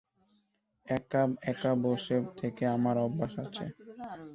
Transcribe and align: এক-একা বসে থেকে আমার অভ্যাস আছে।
এক-একা 0.87 1.71
বসে 1.83 2.17
থেকে 2.39 2.63
আমার 2.75 2.95
অভ্যাস 3.05 3.33
আছে। 3.43 3.65